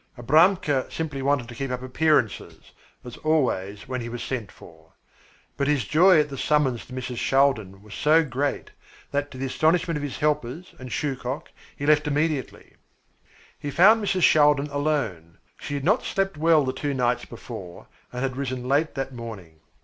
Abramka 0.17 0.91
simply 0.91 1.21
wanted 1.21 1.47
to 1.47 1.53
keep 1.53 1.69
up 1.69 1.83
appearances, 1.83 2.71
as 3.05 3.17
always 3.17 3.87
when 3.87 4.01
he 4.01 4.09
was 4.09 4.23
sent 4.23 4.51
for. 4.51 4.93
But 5.57 5.67
his 5.67 5.85
joy 5.85 6.19
at 6.19 6.29
the 6.29 6.39
summons 6.39 6.87
to 6.87 6.93
Mrs. 6.93 7.17
Shaldin 7.17 7.83
was 7.83 7.93
so 7.93 8.23
great 8.25 8.71
that 9.11 9.29
to 9.29 9.37
the 9.37 9.45
astonishment 9.45 9.97
of 9.97 10.01
his 10.03 10.17
helpers 10.17 10.73
and 10.79 10.89
Shuchok 10.91 11.49
he 11.77 11.85
left 11.85 12.07
immediately. 12.07 12.77
He 13.59 13.69
found 13.69 14.03
Mrs. 14.03 14.23
Shaldin 14.23 14.71
alone. 14.71 15.37
She 15.59 15.75
had 15.75 15.83
not 15.83 16.01
slept 16.01 16.35
well 16.35 16.65
the 16.65 16.73
two 16.73 16.95
nights 16.95 17.25
before 17.25 17.85
and 18.11 18.23
had 18.23 18.37
risen 18.37 18.67
late 18.67 18.95
that 18.95 19.13
morning. 19.13 19.59